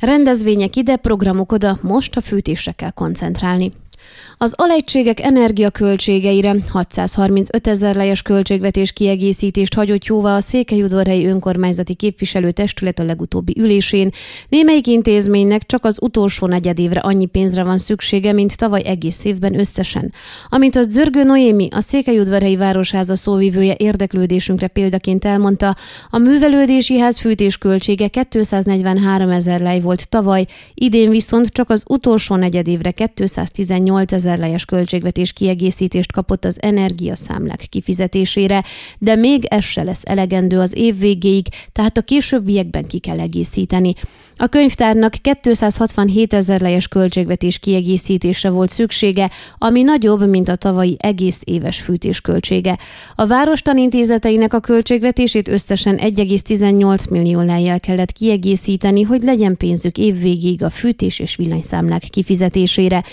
[0.00, 3.72] Rendezvények ide, programok oda, most a fűtésre kell koncentrálni.
[4.38, 12.98] Az alegységek energiaköltségeire 635 ezer lejes költségvetés kiegészítést hagyott jóvá a Székelyudvarhelyi önkormányzati képviselő testület
[12.98, 14.10] a legutóbbi ülésén.
[14.48, 20.12] Némelyik intézménynek csak az utolsó negyedévre annyi pénzre van szüksége, mint tavaly egész évben összesen.
[20.48, 25.76] Amint az Zörgő Noémi, a Székelyudvarhelyi Városháza szóvivője érdeklődésünkre példaként elmondta,
[26.10, 32.34] a művelődési ház fűtés költsége 243 ezer lej volt tavaly, idén viszont csak az utolsó
[32.34, 38.64] negyedévre 218 ezer lejes költségvetés kiegészítést kapott az energiaszámlák kifizetésére,
[38.98, 43.94] de még ez se lesz elegendő az év végéig, tehát a későbbiekben ki kell egészíteni.
[44.38, 51.40] A könyvtárnak 267 ezer lejes költségvetés kiegészítésre volt szüksége, ami nagyobb, mint a tavalyi egész
[51.44, 52.78] éves fűtés költsége.
[53.14, 60.62] A város tanintézeteinek a költségvetését összesen 1,18 millió lejjel kellett kiegészíteni, hogy legyen pénzük évvégig
[60.62, 63.04] a fűtés és villanyszámlák kifizetésére.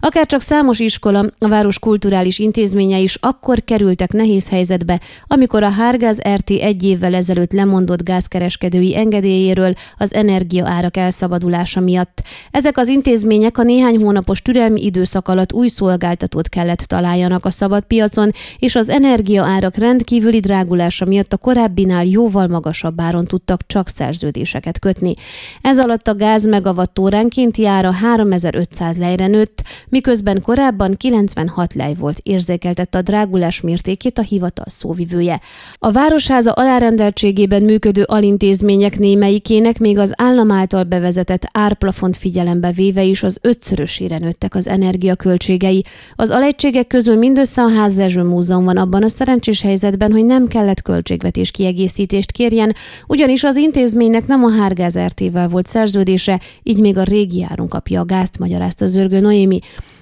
[0.00, 5.68] Akár csak számos iskola, a város kulturális intézménye is akkor kerültek nehéz helyzetbe, amikor a
[5.68, 12.22] Hárgáz RT egy évvel ezelőtt lemondott gázkereskedői engedélyéről az energia árak elszabadulása miatt.
[12.50, 17.82] Ezek az intézmények a néhány hónapos türelmi időszak alatt új szolgáltatót kellett találjanak a szabad
[17.82, 24.78] piacon, és az energiaárak rendkívüli drágulása miatt a korábbinál jóval magasabb áron tudtak csak szerződéseket
[24.78, 25.14] kötni.
[25.62, 32.98] Ez alatt a gáz megavattóránkénti ára 3500 lejre nőtt, miközben korábban 96 lej volt érzékeltette
[32.98, 35.40] a drágulás mértékét a hivatal szóvivője.
[35.78, 43.22] A Városháza alárendeltségében működő alintézmények némelyikének még az állam által bevezetett árplafont figyelembe véve is
[43.22, 45.84] az ötszörösére nőttek az energiaköltségei.
[46.14, 50.82] Az alegységek közül mindössze a Házlezső Múzeum van abban a szerencsés helyzetben, hogy nem kellett
[50.82, 52.74] költségvetés kiegészítést kérjen,
[53.06, 58.00] ugyanis az intézménynek nem a Hárgáz RT-vel volt szerződése, így még a régi áron kapja
[58.00, 59.58] a gázt, magyarázta Zörgő Noémi.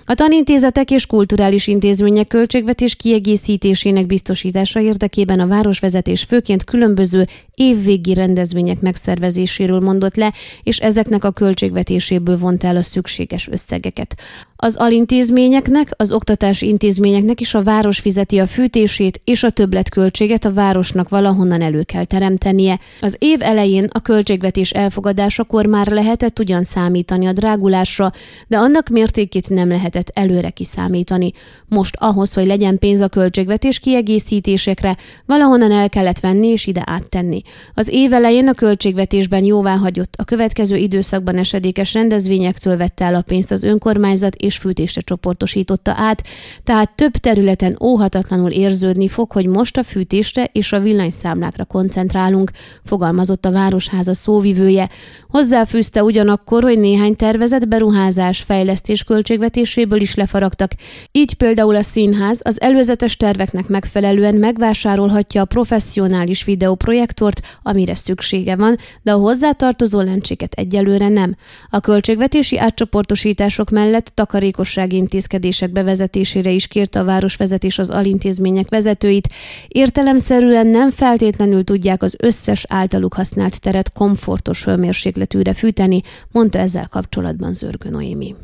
[0.08, 8.80] A tanintézetek és kulturális intézmények költségvetés kiegészítésének biztosítása érdekében a városvezetés főként különböző évvégi rendezvények
[8.80, 14.16] megszervezéséről mondott le, és ezeknek a költségvetéséből vont el a szükséges összegeket.
[14.56, 20.52] Az alintézményeknek, az oktatási intézményeknek is a város fizeti a fűtését, és a többletköltséget a
[20.52, 22.80] városnak valahonnan elő kell teremtenie.
[23.00, 28.10] Az év elején a költségvetés elfogadásakor már lehetett ugyan számítani a drágulásra,
[28.46, 31.32] de annak mértékét nem lehetett előre kiszámítani.
[31.68, 34.96] Most ahhoz, hogy legyen pénz a költségvetés kiegészítésekre,
[35.26, 37.42] valahonnan el kellett venni és ide áttenni.
[37.74, 43.50] Az év elején a költségvetésben jóváhagyott, a következő időszakban esedékes rendezvényektől vette el a pénzt
[43.50, 46.22] az önkormányzat és fűtésre csoportosította át,
[46.64, 52.50] tehát több területen óhatatlanul érződni fog, hogy most a fűtésre és a villanyszámlákra koncentrálunk,
[52.84, 54.88] fogalmazott a Városháza szóvivője.
[55.28, 60.72] Hozzáfűzte ugyanakkor, hogy néhány tervezett beruházás fejlesztés költségvetéséből is lefaragtak,
[61.12, 68.76] így például a színház az előzetes terveknek megfelelően megvásárolhatja a professzionális videóprojektort, amire szüksége van,
[69.02, 71.36] de a hozzátartozó lencséket egyelőre nem.
[71.70, 79.28] A költségvetési átcsoportosítások mellett takarékossági intézkedések bevezetésére is kérte a városvezetés az alintézmények vezetőit.
[79.68, 87.52] Értelemszerűen nem feltétlenül tudják az összes általuk használt teret komfortos hőmérsékletűre fűteni, mondta ezzel kapcsolatban
[87.52, 88.34] Zörgő Noémi.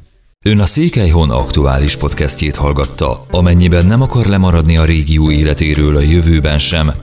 [0.45, 3.27] Ön a Székelyhon aktuális podcastjét hallgatta.
[3.31, 6.91] Amennyiben nem akar lemaradni a régió életéről a jövőben sem,